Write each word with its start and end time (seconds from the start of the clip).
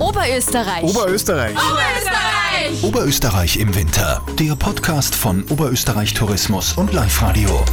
Oberösterreich. 0.00 0.82
Oberösterreich. 0.82 1.54
Oberösterreich. 1.54 2.82
Oberösterreich 2.84 3.56
im 3.58 3.74
Winter. 3.74 4.22
Der 4.38 4.56
Podcast 4.56 5.14
von 5.14 5.44
Oberösterreich 5.50 6.14
Tourismus 6.14 6.72
und 6.72 6.94
Live 6.94 7.20
Radio. 7.20 7.64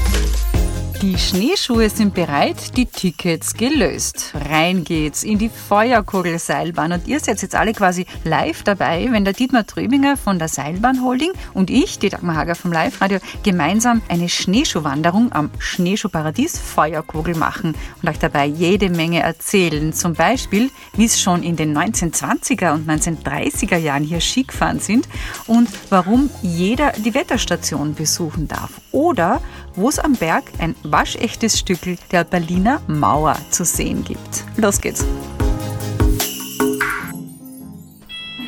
Die 1.03 1.15
Schneeschuhe 1.15 1.91
sind 1.91 2.15
bereit, 2.15 2.75
die 2.75 2.87
Tickets 2.87 3.53
gelöst. 3.53 4.33
Rein 4.49 4.83
geht's 4.83 5.21
in 5.21 5.37
die 5.37 5.49
Feuerkugelseilbahn 5.49 6.91
und 6.91 7.07
ihr 7.07 7.19
seid 7.19 7.39
jetzt 7.43 7.53
alle 7.53 7.73
quasi 7.73 8.07
live 8.23 8.63
dabei, 8.63 9.07
wenn 9.11 9.23
der 9.23 9.33
Dietmar 9.33 9.67
Tröbinger 9.67 10.17
von 10.17 10.39
der 10.39 10.47
Seilbahn 10.47 11.03
Holding 11.03 11.33
und 11.53 11.69
ich, 11.69 11.99
die 11.99 12.09
Dagmar 12.09 12.35
Hager 12.35 12.55
vom 12.55 12.71
Live 12.71 12.99
Radio, 12.99 13.19
gemeinsam 13.43 14.01
eine 14.09 14.27
Schneeschuhwanderung 14.27 15.31
am 15.33 15.51
Schneeschuhparadies 15.59 16.57
Feuerkugel 16.57 17.35
machen 17.35 17.75
und 18.01 18.09
euch 18.09 18.17
dabei 18.17 18.47
jede 18.47 18.89
Menge 18.89 19.21
erzählen. 19.21 19.93
Zum 19.93 20.15
Beispiel, 20.15 20.71
wie 20.95 21.05
es 21.05 21.21
schon 21.21 21.43
in 21.43 21.57
den 21.57 21.77
1920er 21.77 22.73
und 22.73 22.89
1930er 22.89 23.77
Jahren 23.77 24.03
hier 24.03 24.19
Skigefahren 24.19 24.79
sind 24.79 25.07
und 25.45 25.69
warum 25.91 26.31
jeder 26.41 26.93
die 26.93 27.13
Wetterstation 27.13 27.93
besuchen 27.93 28.47
darf. 28.47 28.71
Oder 28.91 29.41
es 29.89 29.99
am 29.99 30.13
Berg 30.13 30.45
ein 30.57 30.75
waschechtes 30.83 31.59
Stückel 31.59 31.97
der 32.11 32.23
Berliner 32.23 32.81
Mauer 32.87 33.37
zu 33.51 33.63
sehen 33.63 34.03
gibt. 34.03 34.43
Los 34.57 34.81
geht's! 34.81 35.05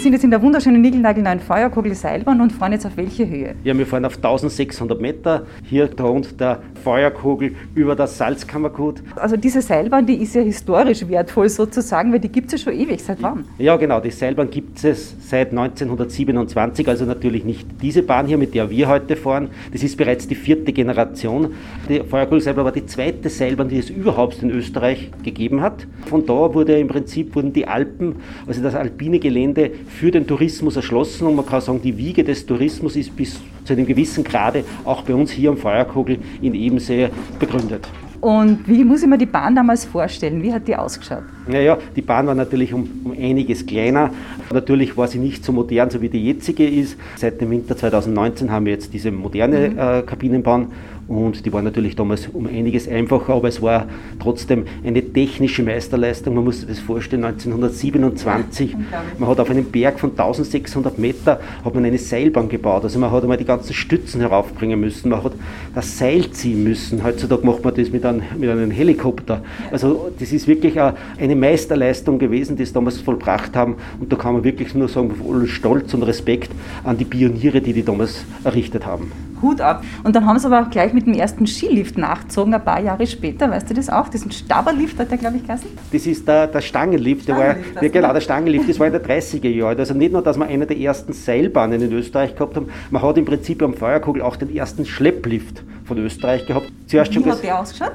Sind 0.04 0.14
jetzt 0.14 0.24
in 0.24 0.32
der 0.32 0.42
wunderschönen 0.42 0.82
Nigelnagelneuen 0.82 1.40
Feuerkugel-Seilbahn 1.42 2.40
und 2.40 2.52
fahren 2.52 2.72
jetzt 2.72 2.86
auf 2.86 2.96
welche 2.96 3.28
Höhe? 3.28 3.56
Ja, 3.64 3.78
wir 3.78 3.86
fahren 3.86 4.06
auf 4.06 4.16
1600 4.16 5.02
Meter. 5.02 5.46
Hier 5.64 5.94
thront 5.94 6.40
der 6.40 6.62
Feuerkugel 6.84 7.54
über 7.76 7.96
das 7.96 8.18
Salzkammergut. 8.18 9.04
Also 9.16 9.36
diese 9.36 9.62
Seilbahn, 9.62 10.06
die 10.06 10.16
ist 10.22 10.36
ja 10.36 10.42
historisch 10.42 11.06
wertvoll 11.08 11.50
sozusagen, 11.50 12.14
weil 12.14 12.20
die 12.20 12.30
gibt 12.30 12.54
es 12.54 12.54
ja 12.54 12.72
schon 12.72 12.80
ewig. 12.80 13.04
Seit 13.04 13.22
wann? 13.22 13.44
Ja, 13.58 13.76
genau. 13.76 14.00
Die 14.00 14.12
Seilbahn 14.12 14.50
gibt 14.50 14.82
es 14.84 15.16
seit 15.20 15.50
1927. 15.50 16.88
Also 16.88 17.04
natürlich 17.06 17.44
nicht 17.44 17.68
diese 17.82 18.02
Bahn 18.02 18.26
hier, 18.26 18.38
mit 18.38 18.54
der 18.54 18.70
wir 18.70 18.88
heute 18.88 19.18
fahren. 19.18 19.50
Das 19.74 19.84
ist 19.84 19.98
bereits 19.98 20.28
die 20.28 20.36
vierte 20.36 20.72
Generation. 20.72 21.54
Die 21.90 22.00
Feuerkugelseilbahn 22.00 22.64
war 22.64 22.72
die 22.72 22.86
zweite 22.86 23.30
Seilbahn, 23.30 23.68
die 23.68 23.80
es 23.80 23.90
überhaupt 23.90 24.42
in 24.42 24.50
Österreich 24.50 25.12
gegeben 25.24 25.62
hat. 25.62 25.86
Von 26.06 26.26
da 26.26 26.54
wurde 26.54 26.80
im 26.80 26.88
Prinzip 26.88 27.36
wurden 27.36 27.52
die 27.52 27.68
Alpen, 27.68 28.16
also 28.48 28.62
das 28.64 28.76
alpine 28.76 29.20
Gelände, 29.20 29.72
für 29.90 30.12
den 30.12 30.26
Tourismus 30.26 30.76
erschlossen 30.76 31.28
und 31.28 31.36
man 31.36 31.46
kann 31.46 31.62
sagen, 31.62 31.82
die 31.82 31.98
Wiege 31.98 32.24
des 32.24 32.46
Tourismus 32.46 32.96
ist 32.96 33.16
bis 33.16 33.40
zu 33.66 33.74
einem 33.74 33.86
gewissen 33.86 34.24
Grade 34.24 34.64
auch 34.86 35.02
bei 35.02 35.14
uns 35.14 35.32
hier 35.32 35.50
am 35.50 35.58
Feuerkugel 35.58 36.20
in 36.42 36.54
Ebensee 36.54 37.10
begründet. 37.40 37.88
Und 38.22 38.68
wie 38.68 38.84
muss 38.84 39.02
ich 39.02 39.08
mir 39.08 39.18
die 39.18 39.26
Bahn 39.26 39.56
damals 39.56 39.86
vorstellen? 39.86 40.42
Wie 40.44 40.54
hat 40.54 40.68
die 40.68 40.76
ausgeschaut? 40.76 41.24
Naja, 41.50 41.78
die 41.96 42.02
Bahn 42.02 42.28
war 42.28 42.36
natürlich 42.36 42.74
um, 42.74 42.88
um, 43.04 43.12
einiges 43.12 43.66
kleiner. 43.66 44.12
Natürlich 44.54 44.96
war 44.98 45.08
sie 45.08 45.18
nicht 45.18 45.44
so 45.44 45.52
modern, 45.52 45.90
so 45.90 46.02
wie 46.02 46.10
die 46.10 46.24
jetzige 46.24 46.68
ist. 46.68 46.98
Seit 47.16 47.42
dem 47.42 47.50
Winter 47.50 47.76
2019 47.76 48.52
haben 48.52 48.66
wir 48.66 48.74
jetzt 48.74 48.94
diese 48.94 49.12
moderne 49.12 49.70
mhm. 49.70 49.78
äh, 49.78 50.02
Kabinenbahn 50.04 50.68
und 51.10 51.44
die 51.44 51.52
war 51.52 51.64
natürlich 51.64 51.96
damals 51.96 52.28
um 52.28 52.46
einiges 52.46 52.88
einfacher, 52.88 53.34
aber 53.34 53.48
es 53.48 53.64
war 53.64 53.88
trotzdem 54.20 54.66
eine 54.86 55.02
technische 55.02 55.64
Meisterleistung. 55.64 56.36
Man 56.36 56.44
muss 56.44 56.60
sich 56.60 56.70
das 56.70 56.78
vorstellen, 56.80 57.24
1927, 57.24 58.76
man 59.18 59.28
hat 59.28 59.40
auf 59.40 59.50
einem 59.50 59.66
Berg 59.66 60.00
von 60.00 60.12
1600 60.12 61.00
Meter 61.00 61.40
hat 61.66 61.74
man 61.74 61.84
eine 61.84 61.98
Seilbahn 61.98 62.48
gebaut. 62.48 62.84
Also 62.84 63.00
man 63.00 63.12
hat 63.12 63.24
einmal 63.24 63.38
die 63.38 63.46
ganzen 63.46 63.74
Stützen 63.74 64.22
heraufbringen 64.22 64.80
müssen, 64.80 65.10
man 65.10 65.24
hat 65.24 65.32
das 65.74 65.98
Seil 65.98 66.30
ziehen 66.30 66.64
müssen. 66.64 67.04
Heutzutage 67.04 67.44
macht 67.44 67.64
man 67.64 67.74
das 67.74 67.90
mit 67.90 68.06
einem, 68.06 68.22
mit 68.38 68.48
einem 68.48 68.70
Helikopter. 68.70 69.42
Also 69.72 70.12
das 70.20 70.32
ist 70.32 70.48
wirklich 70.48 70.80
eine 70.80 71.36
Meisterleistung 71.40 72.20
gewesen, 72.20 72.56
die 72.56 72.64
es 72.64 72.74
damals 72.74 73.00
vollbracht 73.00 73.56
haben. 73.56 73.76
Und 74.00 74.12
da 74.12 74.16
kann 74.16 74.34
man 74.34 74.44
wirklich 74.44 74.76
nur 74.76 74.88
sagen, 74.88 75.16
voll 75.16 75.48
Stolz 75.48 75.94
und 75.94 76.04
Respekt 76.04 76.52
an 76.84 76.98
die 76.98 77.06
Pioniere, 77.06 77.62
die 77.62 77.74
die 77.74 77.84
damals 77.84 78.26
errichtet 78.44 78.86
haben. 78.86 79.12
Hut 79.42 79.62
ab. 79.62 79.84
Und 80.04 80.16
dann 80.16 80.26
haben 80.26 80.38
sie 80.38 80.48
aber 80.48 80.62
auch 80.62 80.70
gleich 80.70 80.94
mit 80.94 81.06
dem 81.06 81.14
ersten 81.14 81.48
Skilift 81.48 81.98
nachgezogen, 81.98 82.54
ein 82.54 82.64
paar 82.64 82.82
Jahre 82.82 83.08
später. 83.08 83.50
Weißt 83.50 83.70
du 83.70 83.74
das 83.74 83.90
auch? 83.90 84.10
Diesen 84.10 84.32
Staberlift 84.32 85.00
hat 85.00 85.12
der, 85.12 85.18
glaube 85.18 85.38
ich, 85.38 85.46
geheißen? 85.46 85.70
Das 85.92 86.06
ist 86.06 86.28
der, 86.28 86.48
der 86.48 86.62
Stangenlift. 86.62 87.28
Der 87.28 87.36
Stangenlift 87.36 87.76
war, 87.76 87.84
ja, 87.84 87.90
genau, 87.90 88.14
der 88.14 88.22
Stangenlift. 88.22 88.70
Das 88.70 88.80
war 88.80 88.88
in 88.88 88.94
den 88.94 89.02
30er 89.02 89.50
Jahren. 89.50 89.80
Also 89.80 89.94
nicht 89.94 90.12
nur, 90.12 90.22
dass 90.22 90.38
wir 90.38 90.46
eine 90.46 90.66
der 90.66 90.78
ersten 90.78 91.14
Seilbahnen 91.14 91.82
in 91.82 91.92
Österreich 91.94 92.36
gehabt 92.36 92.56
haben, 92.56 92.70
man 92.92 93.02
hat 93.02 93.18
im 93.18 93.26
Prinzip 93.26 93.62
am 93.62 93.74
Feuerkugel 93.74 94.22
auch 94.22 94.36
den 94.36 94.54
ersten 94.54 94.86
Schlepplift 94.86 95.64
von 95.86 95.98
Österreich 95.98 96.46
gehabt. 96.46 96.72
Zuerst 96.88 97.12
Wie 97.12 97.16
schon 97.16 97.26
hat 97.26 97.32
das, 97.34 97.42
der 97.42 97.60
ausgeschaut? 97.60 97.92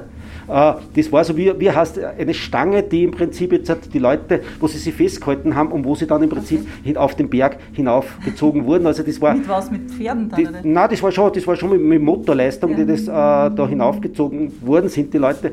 Äh, 0.47 0.73
das 0.95 1.11
war 1.11 1.23
so 1.23 1.35
wie, 1.37 1.51
wie 1.59 1.71
heißt 1.71 1.99
eine 1.99 2.33
Stange, 2.33 2.83
die 2.83 3.03
im 3.03 3.11
Prinzip 3.11 3.51
jetzt 3.51 3.71
die 3.93 3.99
Leute, 3.99 4.41
wo 4.59 4.67
sie 4.67 4.77
sie 4.77 4.91
festgehalten 4.91 5.55
haben 5.55 5.71
und 5.71 5.85
wo 5.85 5.95
sie 5.95 6.07
dann 6.07 6.23
im 6.23 6.29
Prinzip 6.29 6.65
okay. 6.81 6.97
auf 6.97 7.15
den 7.15 7.29
Berg 7.29 7.57
hinaufgezogen 7.73 8.65
wurden. 8.65 8.87
Also 8.87 9.03
das 9.03 9.21
war, 9.21 9.35
mit 9.35 9.47
was, 9.47 9.71
mit 9.71 9.91
Pferden 9.91 10.29
dann? 10.29 10.39
Die, 10.39 10.67
nein, 10.67 10.89
das 10.89 11.01
war 11.01 11.11
schon, 11.11 11.31
das 11.33 11.45
war 11.47 11.55
schon 11.55 11.71
mit, 11.71 11.81
mit 11.81 12.01
Motorleistung, 12.01 12.71
ja. 12.71 12.77
die 12.77 12.85
das 12.85 13.03
äh, 13.03 13.55
da 13.55 13.67
hinaufgezogen 13.67 14.51
worden 14.61 14.89
sind, 14.89 15.13
die 15.13 15.17
Leute 15.17 15.51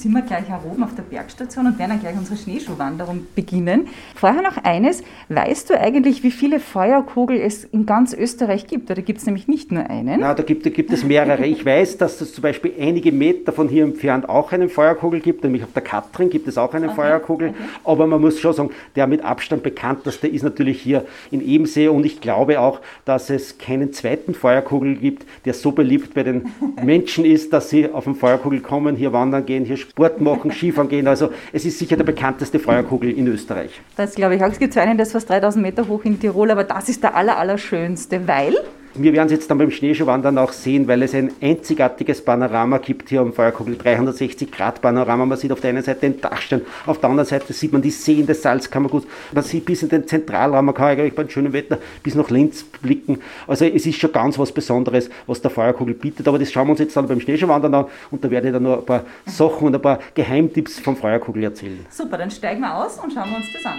sind 0.00 0.12
wir 0.12 0.22
gleich 0.22 0.46
auch 0.50 0.64
oben 0.64 0.82
auf 0.82 0.94
der 0.94 1.02
Bergstation 1.02 1.66
und 1.66 1.78
werden 1.78 1.90
dann 1.90 2.00
gleich 2.00 2.16
unsere 2.16 2.36
Schneeschuhwanderung 2.36 3.26
beginnen. 3.34 3.88
Vorher 4.14 4.40
noch 4.40 4.56
eines, 4.64 5.02
weißt 5.28 5.68
du 5.68 5.78
eigentlich, 5.78 6.22
wie 6.22 6.30
viele 6.30 6.58
Feuerkugel 6.58 7.38
es 7.38 7.64
in 7.64 7.84
ganz 7.84 8.14
Österreich 8.14 8.66
gibt? 8.66 8.90
Oder 8.90 9.02
gibt 9.02 9.18
es 9.18 9.26
nämlich 9.26 9.46
nicht 9.46 9.72
nur 9.72 9.88
einen? 9.90 10.20
Na, 10.20 10.32
da 10.32 10.42
gibt, 10.42 10.64
da 10.64 10.70
gibt 10.70 10.90
es 10.92 11.04
mehrere. 11.04 11.46
Ich 11.46 11.64
weiß, 11.64 11.98
dass 11.98 12.20
es 12.20 12.32
zum 12.32 12.42
Beispiel 12.42 12.72
einige 12.80 13.12
Meter 13.12 13.52
von 13.52 13.68
hier 13.68 13.84
entfernt 13.84 14.28
auch 14.28 14.52
einen 14.52 14.70
Feuerkugel 14.70 15.20
gibt, 15.20 15.44
nämlich 15.44 15.64
auf 15.64 15.72
der 15.72 15.82
Katrin 15.82 16.30
gibt 16.30 16.48
es 16.48 16.56
auch 16.56 16.72
einen 16.72 16.86
okay. 16.86 16.96
Feuerkugel. 16.96 17.48
Okay. 17.48 17.58
Aber 17.84 18.06
man 18.06 18.20
muss 18.20 18.40
schon 18.40 18.54
sagen, 18.54 18.70
der 18.96 19.06
mit 19.06 19.22
Abstand 19.22 19.62
bekannteste 19.62 20.28
ist 20.28 20.42
natürlich 20.42 20.80
hier 20.80 21.04
in 21.30 21.46
Ebensee 21.46 21.88
und 21.88 22.06
ich 22.06 22.20
glaube 22.20 22.60
auch, 22.60 22.80
dass 23.04 23.28
es 23.28 23.58
keinen 23.58 23.92
zweiten 23.92 24.32
Feuerkugel 24.32 24.96
gibt, 24.96 25.26
der 25.44 25.52
so 25.52 25.72
beliebt 25.72 26.14
bei 26.14 26.22
den 26.22 26.46
Menschen 26.82 27.26
ist, 27.26 27.52
dass 27.52 27.68
sie 27.68 27.90
auf 27.90 28.04
den 28.04 28.14
Feuerkugel 28.14 28.60
kommen, 28.60 28.96
hier 28.96 29.12
wandern 29.12 29.44
gehen, 29.44 29.64
hier 29.66 29.76
Sport 29.90 30.20
machen, 30.20 30.52
Skifahren 30.52 30.88
gehen. 30.88 31.08
Also 31.08 31.30
es 31.52 31.64
ist 31.64 31.78
sicher 31.78 31.96
der 31.96 32.04
bekannteste 32.04 32.58
Feuerkugel 32.58 33.10
in 33.10 33.26
Österreich. 33.26 33.80
Das 33.96 34.14
glaube 34.14 34.36
ich 34.36 34.44
auch. 34.44 34.48
Es 34.50 34.58
gibt 34.58 34.72
so 34.72 34.80
einen, 34.80 34.96
der 34.96 35.04
ist 35.04 35.12
fast 35.12 35.28
3000 35.28 35.62
Meter 35.62 35.88
hoch 35.88 36.04
in 36.04 36.18
Tirol, 36.18 36.50
aber 36.50 36.64
das 36.64 36.88
ist 36.88 37.02
der 37.02 37.16
aller, 37.16 37.36
allerschönste, 37.36 38.26
weil 38.28 38.54
wir 38.94 39.12
werden 39.12 39.26
es 39.26 39.32
jetzt 39.32 39.50
dann 39.50 39.58
beim 39.58 39.70
Schneeschuhwandern 39.70 40.36
auch 40.38 40.52
sehen, 40.52 40.88
weil 40.88 41.02
es 41.02 41.14
ein 41.14 41.30
einzigartiges 41.40 42.24
Panorama 42.24 42.78
gibt 42.78 43.08
hier 43.08 43.20
am 43.20 43.32
Feuerkugel, 43.32 43.76
360 43.76 44.50
Grad 44.50 44.82
Panorama. 44.82 45.26
Man 45.26 45.38
sieht 45.38 45.52
auf 45.52 45.60
der 45.60 45.70
einen 45.70 45.82
Seite 45.82 46.00
den 46.00 46.20
Dachstein, 46.20 46.62
auf 46.86 46.98
der 46.98 47.10
anderen 47.10 47.28
Seite 47.28 47.52
sieht 47.52 47.72
man 47.72 47.82
die 47.82 47.90
Seen 47.90 48.26
des 48.26 48.42
Salzkammerguts. 48.42 49.06
Man 49.32 49.44
sieht 49.44 49.64
bis 49.64 49.82
in 49.82 49.88
den 49.90 50.06
Zentralraum, 50.06 50.66
man 50.66 50.74
kann 50.74 50.88
eigentlich 50.88 51.14
bei 51.14 51.28
schönem 51.28 51.52
Wetter 51.52 51.78
bis 52.02 52.14
nach 52.14 52.30
Linz 52.30 52.64
blicken. 52.64 53.20
Also 53.46 53.64
es 53.64 53.86
ist 53.86 53.98
schon 53.98 54.12
ganz 54.12 54.38
was 54.38 54.50
Besonderes, 54.50 55.08
was 55.26 55.40
der 55.40 55.50
Feuerkugel 55.50 55.94
bietet. 55.94 56.26
Aber 56.26 56.38
das 56.38 56.50
schauen 56.50 56.66
wir 56.66 56.72
uns 56.72 56.80
jetzt 56.80 56.96
dann 56.96 57.06
beim 57.06 57.20
Schneeschuhwandern 57.20 57.74
an 57.74 57.84
und 58.10 58.24
da 58.24 58.30
werde 58.30 58.48
ich 58.48 58.52
dann 58.52 58.62
noch 58.62 58.78
ein 58.78 58.86
paar 58.86 59.04
Sachen 59.26 59.68
und 59.68 59.74
ein 59.74 59.82
paar 59.82 60.00
Geheimtipps 60.14 60.80
vom 60.80 60.96
Feuerkugel 60.96 61.44
erzählen. 61.44 61.86
Super, 61.90 62.18
dann 62.18 62.30
steigen 62.30 62.60
wir 62.60 62.74
aus 62.74 62.98
und 62.98 63.12
schauen 63.12 63.30
wir 63.30 63.36
uns 63.36 63.46
das 63.52 63.64
an. 63.64 63.78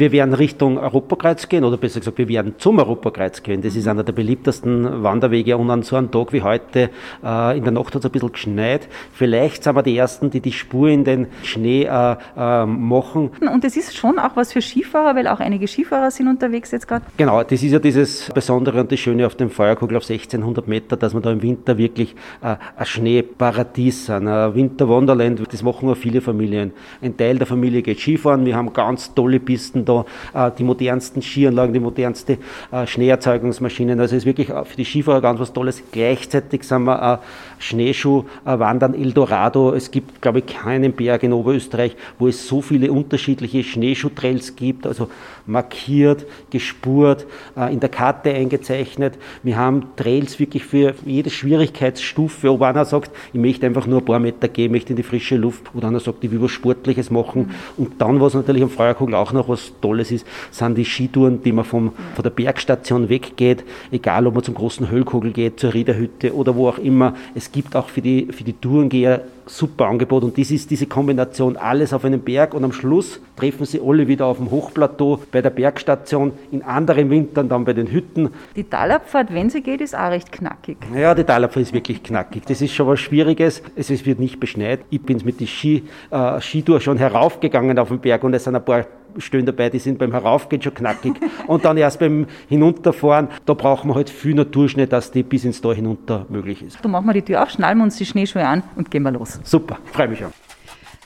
Wir 0.00 0.12
werden 0.12 0.32
Richtung 0.32 0.78
Europakreuz 0.78 1.46
gehen, 1.50 1.62
oder 1.62 1.76
besser 1.76 2.00
gesagt, 2.00 2.16
wir 2.16 2.26
werden 2.26 2.54
zum 2.56 2.78
Europakreuz 2.78 3.42
gehen. 3.42 3.60
Das 3.60 3.76
ist 3.76 3.86
einer 3.86 4.02
der 4.02 4.14
beliebtesten 4.14 5.02
Wanderwege 5.02 5.58
und 5.58 5.68
an 5.68 5.82
so 5.82 5.94
einem 5.94 6.10
Tag 6.10 6.32
wie 6.32 6.40
heute, 6.40 6.88
äh, 7.22 7.58
in 7.58 7.64
der 7.64 7.72
Nacht 7.74 7.94
hat 7.94 7.96
es 7.96 8.06
ein 8.06 8.10
bisschen 8.10 8.32
geschneit. 8.32 8.88
Vielleicht 9.12 9.62
sind 9.62 9.76
wir 9.76 9.82
die 9.82 9.98
Ersten, 9.98 10.30
die 10.30 10.40
die 10.40 10.52
Spur 10.52 10.88
in 10.88 11.04
den 11.04 11.26
Schnee 11.42 11.82
äh, 11.82 12.16
äh, 12.34 12.64
machen. 12.64 13.32
Und 13.42 13.62
das 13.62 13.76
ist 13.76 13.94
schon 13.94 14.18
auch 14.18 14.36
was 14.36 14.54
für 14.54 14.62
Skifahrer, 14.62 15.14
weil 15.16 15.26
auch 15.26 15.38
einige 15.38 15.68
Skifahrer 15.68 16.10
sind 16.10 16.28
unterwegs 16.28 16.70
jetzt 16.70 16.88
gerade. 16.88 17.04
Genau, 17.18 17.42
das 17.42 17.62
ist 17.62 17.70
ja 17.70 17.78
dieses 17.78 18.30
Besondere 18.32 18.80
und 18.80 18.90
das 18.90 18.98
Schöne 18.98 19.26
auf 19.26 19.34
dem 19.34 19.50
Feuerkugel 19.50 19.98
auf 19.98 20.08
1600 20.08 20.66
Meter, 20.66 20.96
dass 20.96 21.12
wir 21.12 21.20
da 21.20 21.30
im 21.30 21.42
Winter 21.42 21.76
wirklich 21.76 22.14
äh, 22.40 22.56
ein 22.74 22.86
Schneeparadies 22.86 24.06
sind, 24.06 24.28
ein 24.28 24.54
Winterwonderland. 24.54 25.42
Das 25.52 25.62
machen 25.62 25.90
auch 25.90 25.96
viele 25.98 26.22
Familien. 26.22 26.72
Ein 27.02 27.18
Teil 27.18 27.36
der 27.36 27.46
Familie 27.46 27.82
geht 27.82 28.00
Skifahren. 28.00 28.46
Wir 28.46 28.56
haben 28.56 28.72
ganz 28.72 29.12
tolle 29.12 29.40
Pisten 29.40 29.84
da 30.32 30.46
äh, 30.46 30.50
die 30.56 30.64
modernsten 30.64 31.22
Skianlagen, 31.22 31.72
die 31.72 31.80
modernste 31.80 32.38
äh, 32.70 32.86
Schneeerzeugungsmaschinen. 32.86 34.00
Also 34.00 34.16
es 34.16 34.22
ist 34.22 34.26
wirklich 34.26 34.48
für 34.48 34.76
die 34.76 34.84
Skifahrer 34.84 35.20
ganz 35.20 35.40
was 35.40 35.52
Tolles. 35.52 35.82
Gleichzeitig 35.92 36.64
sind 36.64 36.84
wir 36.84 37.20
äh, 37.20 37.26
Schneeschuhwandern 37.58 38.94
Eldorado. 38.94 39.74
Es 39.74 39.90
gibt, 39.90 40.22
glaube 40.22 40.40
ich, 40.40 40.46
keinen 40.46 40.92
Berg 40.92 41.22
in 41.22 41.32
Oberösterreich, 41.32 41.96
wo 42.18 42.28
es 42.28 42.46
so 42.46 42.62
viele 42.62 42.90
unterschiedliche 42.92 43.62
Schneeschuhtrails 43.62 44.56
gibt, 44.56 44.86
also 44.86 45.08
markiert, 45.46 46.26
gespurt, 46.50 47.26
äh, 47.56 47.72
in 47.72 47.80
der 47.80 47.88
Karte 47.88 48.32
eingezeichnet. 48.32 49.18
Wir 49.42 49.56
haben 49.56 49.84
Trails 49.96 50.38
wirklich 50.38 50.64
für 50.64 50.94
jede 51.04 51.30
Schwierigkeitsstufe, 51.30 52.50
ob 52.50 52.62
einer 52.62 52.84
sagt, 52.84 53.10
ich 53.32 53.40
möchte 53.40 53.66
einfach 53.66 53.86
nur 53.86 53.98
ein 54.00 54.04
paar 54.04 54.20
Meter 54.20 54.48
gehen, 54.48 54.72
möchte 54.72 54.90
in 54.90 54.96
die 54.96 55.02
frische 55.02 55.36
Luft, 55.36 55.74
oder 55.74 55.88
einer 55.88 56.00
sagt, 56.00 56.24
ich 56.24 56.30
will 56.30 56.42
was 56.42 56.50
Sportliches 56.50 57.10
machen. 57.10 57.50
Und 57.76 58.00
dann, 58.00 58.20
was 58.20 58.34
natürlich 58.34 58.62
am 58.62 58.70
Feuerkugel 58.70 59.14
auch 59.14 59.32
noch 59.32 59.48
was 59.48 59.72
Tolles 59.80 60.10
ist, 60.10 60.26
sind 60.50 60.76
die 60.76 60.84
Skitouren, 60.84 61.42
die 61.42 61.52
man 61.52 61.64
vom, 61.64 61.92
von 62.14 62.22
der 62.22 62.30
Bergstation 62.30 63.08
weggeht, 63.08 63.64
egal 63.90 64.26
ob 64.26 64.34
man 64.34 64.44
zum 64.44 64.54
großen 64.54 64.90
Höllkogel 64.90 65.32
geht, 65.32 65.60
zur 65.60 65.74
Riederhütte 65.74 66.34
oder 66.34 66.56
wo 66.56 66.68
auch 66.68 66.78
immer. 66.78 67.14
Es 67.34 67.52
gibt 67.52 67.76
auch 67.76 67.88
für 67.88 68.00
die, 68.00 68.28
für 68.30 68.44
die 68.44 68.52
Tourengeher 68.52 69.22
super 69.50 69.86
Angebot 69.86 70.22
und 70.22 70.38
das 70.38 70.50
ist 70.50 70.70
diese 70.70 70.86
Kombination 70.86 71.56
alles 71.56 71.92
auf 71.92 72.04
einem 72.04 72.20
Berg 72.20 72.54
und 72.54 72.64
am 72.64 72.72
Schluss 72.72 73.20
treffen 73.36 73.66
sie 73.66 73.80
alle 73.84 74.06
wieder 74.06 74.26
auf 74.26 74.36
dem 74.36 74.50
Hochplateau 74.50 75.20
bei 75.32 75.42
der 75.42 75.50
Bergstation, 75.50 76.32
in 76.52 76.62
anderen 76.62 77.10
Wintern 77.10 77.48
dann 77.48 77.64
bei 77.64 77.72
den 77.72 77.90
Hütten. 77.90 78.30
Die 78.54 78.64
Talabfahrt, 78.64 79.34
wenn 79.34 79.50
sie 79.50 79.62
geht, 79.62 79.80
ist 79.80 79.96
auch 79.96 80.10
recht 80.10 80.30
knackig. 80.30 80.76
Ja, 80.94 81.14
die 81.14 81.24
Talabfahrt 81.24 81.64
ist 81.64 81.72
wirklich 81.72 82.02
knackig. 82.02 82.44
Das 82.46 82.62
ist 82.62 82.72
schon 82.72 82.86
was 82.86 83.00
Schwieriges. 83.00 83.62
Es 83.74 83.90
wird 84.06 84.20
nicht 84.20 84.38
beschneit. 84.38 84.80
Ich 84.90 85.02
bin 85.02 85.20
mit 85.24 85.40
der 85.40 85.46
Ski, 85.46 85.82
äh, 86.10 86.40
Skitour 86.40 86.80
schon 86.80 86.98
heraufgegangen 86.98 87.78
auf 87.78 87.88
den 87.88 87.98
Berg 87.98 88.22
und 88.22 88.34
es 88.34 88.44
sind 88.44 88.54
ein 88.54 88.64
paar 88.64 88.86
Stellen 89.18 89.46
dabei, 89.46 89.70
die 89.70 89.78
sind 89.78 89.98
beim 89.98 90.12
Heraufgehen 90.12 90.62
schon 90.62 90.74
knackig. 90.74 91.14
und 91.46 91.64
dann 91.64 91.76
erst 91.76 92.00
beim 92.00 92.26
Hinunterfahren, 92.48 93.28
da 93.46 93.54
brauchen 93.54 93.90
wir 93.90 93.94
halt 93.94 94.10
viel 94.10 94.34
Naturschnee, 94.34 94.86
dass 94.86 95.10
die 95.10 95.22
bis 95.22 95.44
ins 95.44 95.60
Tal 95.60 95.74
hinunter 95.74 96.26
möglich 96.28 96.62
ist. 96.62 96.78
Dann 96.82 96.92
machen 96.92 97.06
wir 97.06 97.14
die 97.14 97.22
Tür 97.22 97.42
auf, 97.42 97.50
schnallen 97.50 97.78
wir 97.78 97.84
uns 97.84 97.96
die 97.96 98.06
Schneeschuhe 98.06 98.46
an 98.46 98.62
und 98.76 98.90
gehen 98.90 99.02
wir 99.02 99.10
los. 99.12 99.40
Super, 99.44 99.78
freue 99.92 100.08
mich 100.08 100.18
schon. 100.18 100.32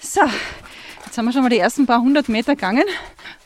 So, 0.00 0.20
jetzt 1.06 1.16
haben 1.16 1.24
wir 1.24 1.32
schon 1.32 1.42
mal 1.42 1.48
die 1.48 1.58
ersten 1.58 1.86
paar 1.86 2.00
hundert 2.00 2.28
Meter 2.28 2.54
gegangen, 2.54 2.84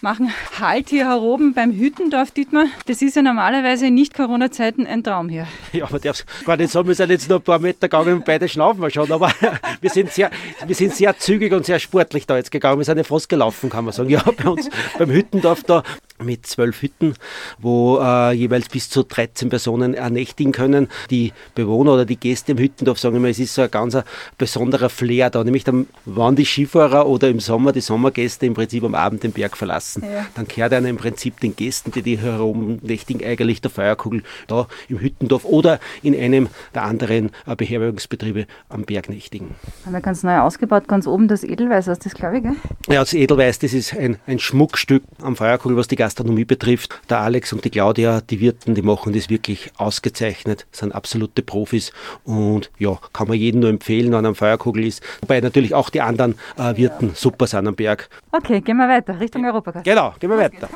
machen 0.01 0.33
Halt 0.59 0.91
hier 0.91 1.09
heroben 1.09 1.55
beim 1.55 1.73
Hüttendorf 1.73 2.31
Dietmar. 2.31 2.67
Das 2.87 3.03
ist 3.03 3.17
ja 3.17 3.23
normalerweise 3.23 3.87
in 3.87 3.95
Nicht-Corona-Zeiten 3.95 4.87
ein 4.87 5.03
Traum 5.03 5.29
hier. 5.29 5.47
Ja, 5.73 5.87
man 5.91 6.01
darf 6.01 6.25
gar 6.45 6.57
nicht 6.57 6.73
sagen, 6.73 6.89
wir 6.89 6.95
sind 6.95 7.11
jetzt 7.11 7.29
nur 7.29 7.39
ein 7.39 7.43
paar 7.43 7.59
Meter 7.59 7.89
gegangen 7.89 8.15
und 8.15 8.25
beide 8.25 8.49
schnaufen 8.49 8.81
wir 8.81 8.91
schon, 8.91 9.11
aber 9.13 9.31
wir 9.81 9.91
sind, 9.91 10.13
sehr, 10.13 10.31
wir 10.67 10.75
sind 10.75 10.95
sehr 10.95 11.17
zügig 11.19 11.53
und 11.53 11.67
sehr 11.67 11.79
sportlich 11.79 12.27
da 12.27 12.37
jetzt 12.37 12.51
gegangen. 12.51 12.79
Wir 12.79 12.85
sind 12.85 12.99
ja 12.99 13.05
fast 13.05 13.29
gelaufen, 13.29 13.71
kann 13.71 13.85
man 13.85 13.93
sagen. 13.93 14.09
Ja, 14.09 14.23
bei 14.23 14.49
uns 14.49 14.69
beim 14.99 15.11
Hüttendorf 15.11 15.63
da 15.65 15.83
mit 16.23 16.47
zwölf 16.47 16.83
Hütten, 16.83 17.15
wo 17.59 17.99
äh, 18.01 18.33
jeweils 18.33 18.69
bis 18.69 18.91
zu 18.91 19.03
13 19.03 19.49
Personen 19.49 19.95
ernächtigen 19.95 20.53
können. 20.53 20.89
Die 21.11 21.33
Bewohner 21.55 21.95
oder 21.95 22.05
die 22.05 22.19
Gäste 22.19 22.53
im 22.53 22.59
Hüttendorf 22.59 22.99
sagen 22.99 23.17
immer, 23.17 23.29
es 23.29 23.39
ist 23.39 23.55
so 23.55 23.63
ein 23.63 23.71
ganz 23.71 23.97
besonderer 24.37 24.89
Flair 24.89 25.31
da. 25.31 25.45
Nämlich 25.45 25.65
dann, 25.65 25.87
wann 26.05 26.37
die 26.37 26.45
Skifahrer 26.45 27.07
oder 27.07 27.29
im 27.29 27.41
Sommer 27.41 27.73
die 27.73 27.81
Sommergäste 27.81 28.47
im 28.47 28.55
Prinzip 28.55 28.85
am 28.85 28.95
Abend 28.95 29.23
den 29.23 29.33
Berg 29.33 29.57
verlassen, 29.57 30.03
ja. 30.03 30.27
dann 30.35 30.47
kehrt 30.47 30.73
einer 30.73 30.89
im 30.89 30.97
Prinzip 30.97 31.41
den 31.41 31.57
Gästen, 31.57 31.93
die 31.93 32.03
die 32.03 32.19
herum 32.19 32.79
nächtigen, 32.83 33.25
eigentlich 33.25 33.61
der 33.61 33.71
Feuerkugel 33.71 34.23
da 34.47 34.67
im 34.89 35.01
Hüttendorf 35.01 35.45
oder 35.45 35.81
in 36.03 36.19
einem 36.19 36.49
der 36.75 36.83
anderen 36.83 37.31
äh, 37.47 37.57
Beherbergungsbetriebe 37.57 38.47
am 38.69 38.83
Berg 38.83 39.09
nächtigen. 39.09 39.55
Haben 39.85 39.93
wir 39.93 40.01
ganz 40.01 40.23
neu 40.23 40.39
ausgebaut, 40.39 40.89
ganz 40.89 41.07
oben 41.07 41.29
das 41.29 41.45
Edelweiß, 41.45 41.89
ist 41.89 42.05
das 42.05 42.15
glaube 42.15 42.39
ich, 42.39 42.43
gell? 42.43 42.57
Ja, 42.89 43.01
das 43.01 43.15
Edelweiß, 43.15 43.59
das 43.61 43.73
ist 43.73 43.97
ein, 43.97 44.19
ein 44.27 44.39
Schmuckstück 44.39 45.03
am 45.23 45.37
Feuerkugel, 45.37 45.77
was 45.77 45.89
die 45.89 45.97
Gastronomie 46.09 46.47
betrifft. 46.47 46.99
Der 47.11 47.21
Alex 47.21 47.53
und 47.53 47.65
die 47.67 47.71
Claudia, 47.71 48.23
die 48.23 48.41
Wirten, 48.41 48.75
die 48.75 48.81
machen 48.81 49.13
das 49.13 49.29
wirklich 49.29 49.71
ausgezeichnet, 49.77 50.67
sind 50.73 50.95
absolute 50.95 51.43
Profis 51.43 51.93
und 52.25 52.71
ja, 52.79 52.99
kann 53.13 53.29
man 53.29 53.37
jedem 53.37 53.61
nur 53.61 53.69
empfehlen, 53.69 54.11
wenn 54.13 54.25
er 54.25 54.29
am 54.29 54.35
Feuerkugel 54.35 54.87
ist. 54.87 55.03
Wobei 55.21 55.41
natürlich 55.41 55.75
auch 55.75 55.91
die 55.91 56.01
anderen 56.01 56.37
äh, 56.57 56.77
Wirten 56.77 57.13
super 57.15 57.47
sind 57.47 57.67
am 57.67 57.75
Berg. 57.75 58.09
Okay, 58.33 58.63
gehen 58.63 58.79
wir 58.79 58.89
weiter, 58.89 59.21
Richtung 59.21 59.45
Europakreuz. 59.45 59.85
Genau, 59.85 60.15
gehen 60.19 60.31
wir 60.31 60.39
weiter. 60.39 60.71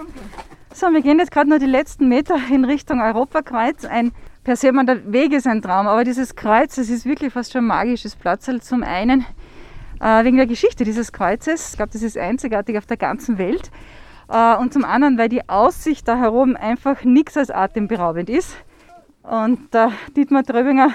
So, 0.75 0.87
wir 0.88 1.00
gehen 1.00 1.19
jetzt 1.19 1.31
gerade 1.31 1.49
nur 1.49 1.58
die 1.58 1.67
letzten 1.67 2.08
Meter 2.08 2.37
in 2.52 2.67
Richtung 2.67 3.00
Europakreuz. 3.00 3.87
Ein 3.87 4.12
per 4.44 4.56
se, 4.56 4.70
man, 4.73 4.85
der 4.85 5.12
Weg 5.12 5.32
ist 5.32 5.46
ein 5.46 5.62
Traum, 5.62 5.87
aber 5.87 6.05
dieses 6.05 6.37
Kreuz, 6.37 6.75
das 6.75 6.90
ist 6.90 7.06
wirklich 7.06 7.32
fast 7.32 7.52
schon 7.52 7.64
ein 7.64 7.69
magisches 7.69 8.17
Platz. 8.17 8.50
Zum 8.61 8.82
einen 8.82 9.25
äh, 9.99 10.25
wegen 10.25 10.37
der 10.37 10.46
Geschichte 10.46 10.85
dieses 10.85 11.11
Kreuzes. 11.11 11.70
Ich 11.70 11.76
glaube, 11.76 11.93
das 11.93 12.02
ist 12.02 12.19
einzigartig 12.19 12.76
auf 12.76 12.85
der 12.85 12.99
ganzen 12.99 13.38
Welt. 13.38 13.70
Äh, 14.28 14.56
und 14.56 14.72
zum 14.72 14.84
anderen, 14.84 15.19
weil 15.19 15.28
die 15.28 15.48
Aussicht 15.48 16.08
da 16.08 16.16
herum 16.16 16.56
einfach 16.56 17.04
nichts 17.04 17.36
als 17.36 17.50
atemberaubend 17.50 18.28
ist. 18.30 18.56
Und 19.22 19.72
der 19.72 19.92
Dietmar 20.16 20.42
Tröbinger 20.42 20.90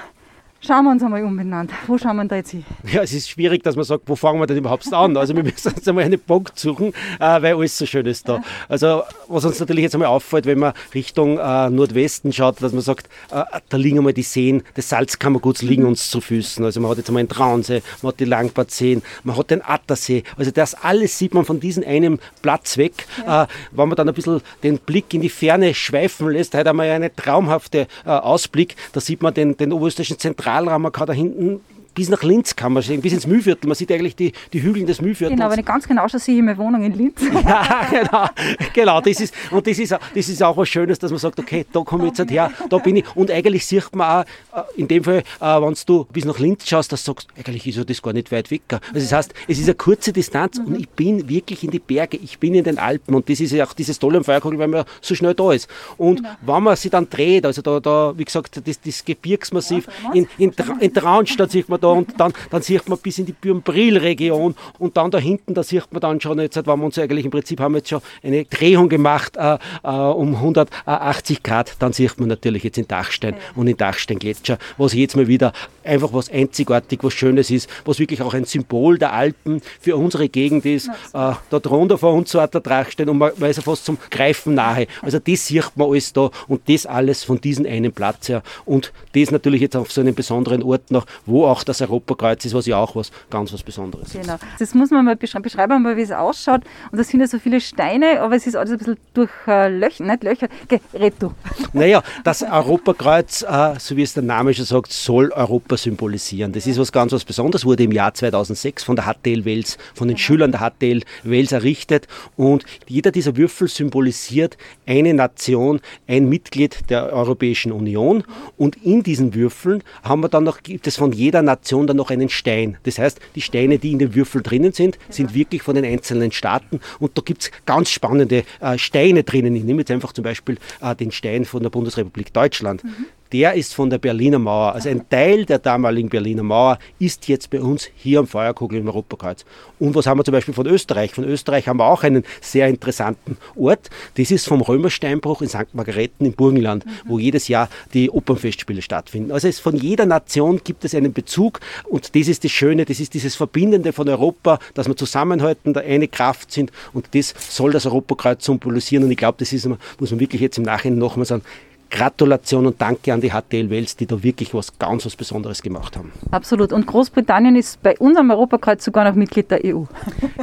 Schauen 0.60 0.86
wir 0.86 0.90
uns 0.90 1.04
einmal 1.04 1.22
umbenannt. 1.22 1.70
Wo 1.86 1.98
schauen 1.98 2.16
wir 2.16 2.24
da 2.24 2.34
jetzt 2.34 2.50
hin? 2.50 2.64
Ja, 2.92 3.02
es 3.02 3.12
ist 3.12 3.30
schwierig, 3.30 3.62
dass 3.62 3.76
man 3.76 3.84
sagt, 3.84 4.02
wo 4.06 4.16
fangen 4.16 4.40
wir 4.40 4.46
denn 4.48 4.56
überhaupt 4.56 4.92
an? 4.92 5.16
Also 5.16 5.36
wir 5.36 5.44
müssen 5.44 5.72
uns 5.72 5.86
einmal 5.86 6.02
einen 6.02 6.18
Punkt 6.18 6.58
suchen, 6.58 6.88
äh, 7.20 7.42
weil 7.42 7.54
alles 7.54 7.78
so 7.78 7.86
schön 7.86 8.04
ist 8.06 8.28
da. 8.28 8.42
Also 8.68 9.04
was 9.28 9.44
uns 9.44 9.60
natürlich 9.60 9.84
jetzt 9.84 9.94
einmal 9.94 10.08
auffällt, 10.08 10.46
wenn 10.46 10.58
man 10.58 10.72
Richtung 10.94 11.38
äh, 11.38 11.70
Nordwesten 11.70 12.32
schaut, 12.32 12.60
dass 12.60 12.72
man 12.72 12.82
sagt, 12.82 13.06
äh, 13.30 13.44
da 13.68 13.76
liegen 13.76 13.98
einmal 13.98 14.14
die 14.14 14.22
Seen 14.22 14.64
des 14.76 14.88
Salzkammerguts 14.88 15.62
liegen 15.62 15.86
uns 15.86 16.10
zu 16.10 16.20
Füßen. 16.20 16.64
Also 16.64 16.80
man 16.80 16.90
hat 16.90 16.98
jetzt 16.98 17.08
einmal 17.08 17.22
den 17.22 17.28
Traunsee, 17.28 17.80
man 18.02 18.12
hat 18.12 18.20
die 18.20 18.24
Langbadseen, 18.24 19.02
man 19.22 19.36
hat 19.36 19.50
den 19.52 19.62
Attersee. 19.64 20.24
Also 20.36 20.50
das 20.50 20.74
alles 20.74 21.16
sieht 21.16 21.34
man 21.34 21.44
von 21.44 21.60
diesem 21.60 21.84
einen 21.86 22.18
Platz 22.42 22.78
weg. 22.78 23.06
Ja. 23.24 23.46
wenn 23.70 23.88
man 23.88 23.96
dann 23.96 24.08
ein 24.08 24.14
bisschen 24.14 24.40
den 24.64 24.78
Blick 24.78 25.14
in 25.14 25.20
die 25.20 25.28
Ferne 25.28 25.72
schweifen 25.72 26.30
lässt, 26.30 26.54
hat 26.54 26.66
einmal 26.66 26.90
einen 26.90 27.14
traumhaften 27.14 27.86
Ausblick. 28.04 28.74
Da 28.92 29.00
sieht 29.00 29.22
man 29.22 29.34
den, 29.34 29.56
den 29.56 29.72
oberösterreichischen 29.72 30.18
Zentral 30.18 30.47
Man 30.78 30.92
kann 30.92 31.06
da 31.06 31.12
hinten 31.12 31.60
bis 31.98 32.08
nach 32.08 32.22
Linz 32.22 32.54
kann 32.54 32.72
man 32.72 32.84
sehen, 32.84 33.00
bis 33.00 33.12
ins 33.12 33.26
Mühlviertel. 33.26 33.66
Man 33.66 33.74
sieht 33.74 33.90
eigentlich 33.90 34.14
die, 34.14 34.30
die 34.52 34.62
Hügel 34.62 34.86
des 34.86 35.00
Mühlviertels. 35.00 35.36
Genau, 35.36 35.50
wenn 35.50 35.58
ich 35.58 35.66
ganz 35.66 35.88
genau 35.88 36.06
schaue, 36.06 36.20
sehe 36.20 36.36
ich 36.36 36.42
meine 36.42 36.56
Wohnung 36.56 36.84
in 36.84 36.92
Linz. 36.92 37.20
ja, 37.44 37.88
genau. 37.90 38.26
genau 38.72 39.00
das 39.00 39.20
ist, 39.20 39.34
und 39.50 39.66
das 39.66 39.80
ist, 39.80 39.90
das 39.90 40.28
ist 40.28 40.40
auch 40.40 40.56
was 40.56 40.68
Schönes, 40.68 41.00
dass 41.00 41.10
man 41.10 41.18
sagt, 41.18 41.40
okay, 41.40 41.66
da 41.72 41.80
komme 41.80 42.06
ich 42.06 42.16
jetzt 42.16 42.30
her, 42.30 42.52
da 42.70 42.78
bin 42.78 42.94
ich. 42.94 43.16
Und 43.16 43.32
eigentlich 43.32 43.66
sieht 43.66 43.96
man 43.96 44.22
auch, 44.52 44.56
äh, 44.56 44.80
in 44.80 44.86
dem 44.86 45.02
Fall, 45.02 45.24
äh, 45.40 45.40
wenn 45.40 45.74
du 45.86 46.04
bis 46.04 46.24
nach 46.24 46.38
Linz 46.38 46.68
schaust, 46.68 46.92
dass 46.92 47.02
du 47.02 47.10
sagst, 47.10 47.26
eigentlich 47.36 47.66
ist 47.66 47.90
das 47.90 48.00
gar 48.00 48.12
nicht 48.12 48.30
weit 48.30 48.48
weg. 48.52 48.62
Also 48.70 48.80
das 48.92 49.12
heißt, 49.12 49.34
es 49.48 49.58
ist 49.58 49.64
eine 49.64 49.74
kurze 49.74 50.12
Distanz 50.12 50.60
mhm. 50.60 50.66
und 50.66 50.78
ich 50.78 50.88
bin 50.90 51.28
wirklich 51.28 51.64
in 51.64 51.72
die 51.72 51.80
Berge, 51.80 52.16
ich 52.16 52.38
bin 52.38 52.54
in 52.54 52.62
den 52.62 52.78
Alpen 52.78 53.12
und 53.16 53.28
das 53.28 53.40
ist 53.40 53.50
ja 53.50 53.64
auch 53.64 53.72
dieses 53.72 53.98
Tolle 53.98 54.18
am 54.18 54.24
Feuerkugel, 54.24 54.60
weil 54.60 54.68
man 54.68 54.84
so 55.00 55.16
schnell 55.16 55.34
da 55.34 55.52
ist. 55.52 55.68
Und 55.96 56.22
genau. 56.22 56.28
wenn 56.42 56.62
man 56.62 56.76
sich 56.76 56.92
dann 56.92 57.10
dreht, 57.10 57.44
also 57.44 57.60
da, 57.60 57.80
da 57.80 58.16
wie 58.16 58.24
gesagt, 58.24 58.62
das, 58.64 58.80
das 58.80 59.04
Gebirgsmassiv, 59.04 59.88
in, 60.14 60.28
in, 60.38 60.54
in 60.78 60.94
Traunstadt 60.94 61.50
sieht 61.50 61.68
man 61.68 61.80
da 61.80 61.87
und 61.92 62.18
dann, 62.18 62.32
dann 62.50 62.62
sieht 62.62 62.88
man 62.88 62.98
bis 62.98 63.18
in 63.18 63.26
die 63.26 63.32
Bürnbril-Region 63.32 64.54
und 64.78 64.96
dann 64.96 65.10
da 65.10 65.18
hinten, 65.18 65.54
da 65.54 65.62
sieht 65.62 65.92
man 65.92 66.00
dann 66.00 66.20
schon, 66.20 66.38
jetzt 66.38 66.56
wenn 66.56 66.66
wir 66.66 66.84
uns 66.84 66.98
eigentlich 66.98 67.24
im 67.24 67.30
Prinzip 67.30 67.60
haben 67.60 67.74
jetzt 67.76 67.88
schon 67.88 68.00
eine 68.22 68.44
Drehung 68.44 68.88
gemacht 68.88 69.36
äh, 69.36 69.58
äh, 69.82 69.88
um 69.88 70.34
180 70.34 71.42
Grad, 71.42 71.76
dann 71.78 71.92
sieht 71.92 72.18
man 72.18 72.28
natürlich 72.28 72.64
jetzt 72.64 72.78
in 72.78 72.88
Dachstein 72.88 73.34
und 73.54 73.66
in 73.66 73.76
Dachsteingletscher, 73.76 74.58
was 74.76 74.92
jetzt 74.92 75.16
mal 75.16 75.28
wieder 75.28 75.52
einfach 75.88 76.12
was 76.12 76.30
einzigartig, 76.30 77.00
was 77.02 77.12
Schönes 77.14 77.50
ist, 77.50 77.68
was 77.84 77.98
wirklich 77.98 78.22
auch 78.22 78.34
ein 78.34 78.44
Symbol 78.44 78.98
der 78.98 79.12
Alpen 79.12 79.60
für 79.80 79.96
unsere 79.96 80.28
Gegend 80.28 80.64
ist. 80.66 80.88
Äh, 80.88 81.32
da 81.50 81.58
drunter 81.60 81.98
vor 81.98 82.14
uns 82.14 82.30
so 82.30 82.44
der 82.46 82.60
Dachstein 82.60 83.08
und 83.08 83.18
man, 83.18 83.32
man 83.36 83.50
ist 83.50 83.56
ja 83.56 83.62
fast 83.62 83.84
zum 83.84 83.98
Greifen 84.10 84.54
nahe. 84.54 84.86
Also 85.02 85.18
das 85.18 85.46
sieht 85.46 85.70
man 85.74 85.88
alles 85.88 86.12
da 86.12 86.30
und 86.46 86.68
das 86.68 86.86
alles 86.86 87.24
von 87.24 87.40
diesem 87.40 87.66
einen 87.66 87.92
Platz 87.92 88.28
her 88.28 88.42
und 88.64 88.92
das 89.14 89.30
natürlich 89.30 89.60
jetzt 89.60 89.76
auf 89.76 89.90
so 89.90 90.00
einem 90.00 90.14
besonderen 90.14 90.62
Ort 90.62 90.90
noch, 90.90 91.06
wo 91.26 91.46
auch 91.46 91.64
das 91.64 91.80
Europakreuz 91.80 92.44
ist, 92.44 92.54
was 92.54 92.66
ja 92.66 92.76
auch 92.76 92.94
was 92.94 93.10
ganz 93.30 93.52
was 93.52 93.62
Besonderes 93.62 94.12
genau. 94.12 94.34
ist. 94.34 94.42
Das 94.58 94.74
muss 94.74 94.90
man 94.90 95.04
mal 95.04 95.16
beschreiben, 95.16 95.42
beschreiben 95.42 95.82
mal, 95.82 95.96
wie 95.96 96.02
es 96.02 96.12
ausschaut. 96.12 96.62
Und 96.90 96.98
das 96.98 97.08
sind 97.08 97.20
ja 97.20 97.26
so 97.26 97.38
viele 97.38 97.60
Steine, 97.60 98.20
aber 98.20 98.36
es 98.36 98.46
ist 98.46 98.56
alles 98.56 98.72
ein 98.72 98.78
bisschen 98.78 98.96
durch 99.14 99.30
äh, 99.46 99.68
Löcher, 99.68 100.04
nicht 100.04 100.22
Löcher. 100.22 100.48
Okay, 100.64 100.80
red 100.94 101.14
du. 101.18 101.32
Naja, 101.72 102.02
das 102.24 102.42
Europakreuz, 102.42 103.42
äh, 103.42 103.74
so 103.78 103.96
wie 103.96 104.02
es 104.02 104.14
der 104.14 104.22
Name 104.22 104.54
schon 104.54 104.64
sagt, 104.64 104.92
soll 104.92 105.30
Europa 105.32 105.76
symbolisieren. 105.78 106.52
Das 106.52 106.66
ist 106.66 106.78
was 106.78 106.92
ganz 106.92 107.12
was 107.12 107.24
Besonderes, 107.24 107.64
wurde 107.64 107.84
im 107.84 107.92
Jahr 107.92 108.12
2006 108.12 108.84
von 108.84 108.96
der 108.96 109.06
HTL 109.06 109.44
Wels, 109.44 109.78
von 109.94 110.08
den 110.08 110.18
Schülern 110.18 110.52
der 110.52 110.60
HTL 110.60 111.02
Wels 111.24 111.52
errichtet. 111.52 112.06
Und 112.36 112.64
jeder 112.86 113.10
dieser 113.10 113.36
Würfel 113.36 113.68
symbolisiert 113.68 114.58
eine 114.86 115.14
Nation, 115.14 115.80
ein 116.06 116.28
Mitglied 116.28 116.90
der 116.90 117.12
Europäischen 117.12 117.72
Union. 117.72 118.24
Und 118.56 118.76
in 118.84 119.02
diesen 119.02 119.34
Würfeln 119.34 119.82
haben 120.02 120.22
wir 120.22 120.28
dann 120.28 120.44
noch, 120.44 120.62
gibt 120.62 120.86
es 120.86 120.96
von 120.96 121.12
jeder 121.12 121.42
Nation 121.42 121.86
dann 121.86 121.96
noch 121.96 122.10
einen 122.10 122.28
Stein. 122.28 122.78
Das 122.82 122.98
heißt, 122.98 123.20
die 123.34 123.40
Steine, 123.40 123.78
die 123.78 123.92
in 123.92 123.98
dem 123.98 124.14
Würfel 124.14 124.42
drinnen 124.42 124.72
sind, 124.72 124.98
sind 125.08 125.34
wirklich 125.34 125.62
von 125.62 125.74
den 125.74 125.84
einzelnen 125.84 126.32
Staaten. 126.32 126.80
Und 126.98 127.16
da 127.16 127.22
gibt 127.22 127.42
es 127.42 127.50
ganz 127.66 127.90
spannende 127.90 128.44
äh, 128.60 128.78
Steine 128.78 129.24
drinnen. 129.24 129.54
Ich 129.56 129.64
nehme 129.64 129.80
jetzt 129.80 129.90
einfach 129.90 130.12
zum 130.12 130.24
Beispiel 130.24 130.58
äh, 130.80 130.94
den 130.94 131.10
Stein 131.10 131.44
von 131.44 131.62
der 131.62 131.70
Bundesrepublik 131.70 132.32
Deutschland. 132.32 132.84
Mhm 132.84 133.06
der 133.32 133.54
ist 133.54 133.74
von 133.74 133.90
der 133.90 133.98
Berliner 133.98 134.38
Mauer. 134.38 134.72
Also 134.72 134.88
ein 134.88 135.08
Teil 135.08 135.44
der 135.44 135.58
damaligen 135.58 136.08
Berliner 136.08 136.42
Mauer 136.42 136.78
ist 136.98 137.28
jetzt 137.28 137.50
bei 137.50 137.60
uns 137.60 137.88
hier 137.96 138.20
am 138.20 138.26
Feuerkugel 138.26 138.78
im 138.78 138.88
Europakreuz. 138.88 139.44
Und 139.78 139.94
was 139.94 140.06
haben 140.06 140.18
wir 140.18 140.24
zum 140.24 140.32
Beispiel 140.32 140.54
von 140.54 140.66
Österreich? 140.66 141.12
Von 141.12 141.24
Österreich 141.24 141.68
haben 141.68 141.78
wir 141.78 141.86
auch 141.86 142.02
einen 142.02 142.24
sehr 142.40 142.68
interessanten 142.68 143.36
Ort. 143.56 143.90
Das 144.16 144.30
ist 144.30 144.46
vom 144.46 144.60
Römersteinbruch 144.60 145.42
in 145.42 145.48
St. 145.48 145.74
Margareten 145.74 146.26
im 146.26 146.32
Burgenland, 146.32 146.84
mhm. 146.84 146.90
wo 147.06 147.18
jedes 147.18 147.48
Jahr 147.48 147.68
die 147.94 148.10
Opernfestspiele 148.10 148.82
stattfinden. 148.82 149.32
Also 149.32 149.48
es 149.48 149.60
von 149.60 149.76
jeder 149.76 150.06
Nation 150.06 150.60
gibt 150.64 150.84
es 150.84 150.94
einen 150.94 151.12
Bezug 151.12 151.60
und 151.84 152.14
das 152.14 152.28
ist 152.28 152.44
das 152.44 152.50
Schöne, 152.50 152.84
das 152.84 153.00
ist 153.00 153.14
dieses 153.14 153.36
Verbindende 153.36 153.92
von 153.92 154.08
Europa, 154.08 154.58
dass 154.74 154.88
wir 154.88 154.96
zusammenhalten, 154.96 155.72
da 155.72 155.80
eine 155.80 156.08
Kraft 156.08 156.52
sind 156.52 156.72
und 156.92 157.14
das 157.14 157.34
soll 157.38 157.72
das 157.72 157.86
Europakreuz 157.86 158.44
symbolisieren 158.44 159.04
und 159.04 159.10
ich 159.10 159.16
glaube, 159.16 159.36
das 159.38 159.52
ist, 159.52 159.66
muss 159.66 160.10
man 160.10 160.20
wirklich 160.20 160.40
jetzt 160.40 160.58
im 160.58 160.64
Nachhinein 160.64 160.98
nochmal 160.98 161.26
sagen, 161.26 161.42
Gratulation 161.90 162.66
und 162.66 162.80
Danke 162.80 163.12
an 163.12 163.20
die 163.20 163.30
HTL 163.30 163.70
Wels, 163.70 163.96
die 163.96 164.06
da 164.06 164.22
wirklich 164.22 164.54
was 164.54 164.78
ganz 164.78 165.06
was 165.06 165.16
Besonderes 165.16 165.62
gemacht 165.62 165.96
haben. 165.96 166.12
Absolut. 166.30 166.72
Und 166.72 166.86
Großbritannien 166.86 167.56
ist 167.56 167.82
bei 167.82 167.96
unserem 167.98 168.30
Europakreuz 168.30 168.84
sogar 168.84 169.08
noch 169.08 169.14
Mitglied 169.14 169.50
der 169.50 169.64
EU. 169.64 169.84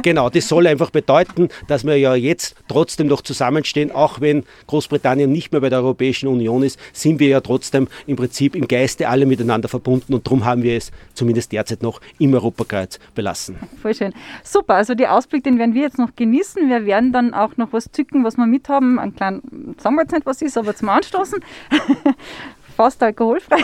Genau, 0.02 0.28
das 0.30 0.46
soll 0.46 0.66
einfach 0.66 0.90
bedeuten, 0.90 1.48
dass 1.66 1.84
wir 1.84 1.96
ja 1.96 2.14
jetzt 2.14 2.54
trotzdem 2.68 3.08
noch 3.08 3.22
zusammenstehen, 3.22 3.90
auch 3.90 4.20
wenn 4.20 4.44
Großbritannien 4.66 5.32
nicht 5.32 5.50
mehr 5.50 5.60
bei 5.60 5.70
der 5.70 5.80
Europäischen 5.80 6.28
Union 6.28 6.62
ist, 6.62 6.78
sind 6.92 7.18
wir 7.18 7.28
ja 7.28 7.40
trotzdem 7.40 7.88
im 8.06 8.14
Prinzip 8.14 8.54
im 8.54 8.68
Geiste 8.68 9.08
alle 9.08 9.26
miteinander 9.26 9.68
verbunden 9.68 10.14
und 10.14 10.26
darum 10.26 10.44
haben 10.44 10.62
wir 10.62 10.76
es 10.76 10.92
zumindest 11.14 11.50
derzeit 11.52 11.82
noch 11.82 12.00
im 12.18 12.34
Europakreuz 12.34 13.00
belassen. 13.14 13.56
Voll 13.82 13.94
schön. 13.94 14.12
Super, 14.44 14.74
also 14.74 14.94
die 14.94 15.08
Ausblick, 15.08 15.42
den 15.44 15.58
werden 15.58 15.74
wir 15.74 15.82
jetzt 15.82 15.98
noch 15.98 16.14
genießen. 16.14 16.68
Wir 16.68 16.86
werden 16.86 17.12
dann 17.12 17.34
auch 17.34 17.56
noch 17.56 17.72
was 17.72 17.90
zücken, 17.90 18.22
was 18.22 18.36
wir 18.36 18.46
mithaben. 18.46 18.98
Ein 18.98 19.16
kleinen, 19.16 19.74
sagen 19.78 19.96
wir 19.96 20.02
jetzt 20.02 20.12
nicht, 20.12 20.26
was 20.26 20.42
ist, 20.42 20.56
aber 20.56 20.76
zum 20.76 20.88
Anstoßen. 20.88 21.35
Fast 22.76 23.02
alkoholfrei. 23.02 23.58